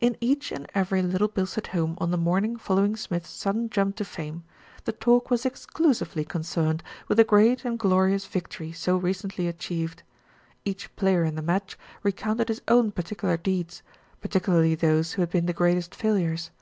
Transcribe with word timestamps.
In 0.00 0.16
each 0.20 0.52
and 0.52 0.70
every 0.76 1.02
Little 1.02 1.26
Bilstead 1.26 1.66
home 1.66 1.96
on 2.00 2.12
the 2.12 2.16
morn 2.16 2.44
ing 2.44 2.56
following 2.56 2.94
Smith's 2.94 3.30
sudden 3.30 3.68
jump 3.68 3.96
to 3.96 4.04
fame, 4.04 4.44
the 4.84 4.92
talk 4.92 5.28
was 5.28 5.44
exclusively 5.44 6.24
concerned 6.24 6.84
with 7.08 7.18
the 7.18 7.24
great 7.24 7.64
and 7.64 7.76
glorious 7.76 8.26
victory 8.26 8.70
so 8.70 8.96
recently 8.96 9.48
achieved. 9.48 10.04
Each 10.64 10.94
player 10.94 11.24
in 11.24 11.34
the 11.34 11.42
match 11.42 11.76
recounted 12.04 12.46
his 12.46 12.62
own 12.68 12.92
particular 12.92 13.36
deeds, 13.36 13.82
particularly 14.20 14.76
those 14.76 15.14
who 15.14 15.22
had 15.22 15.30
been 15.30 15.46
the 15.46 15.52
greatest 15.52 15.96
failures. 15.96 16.52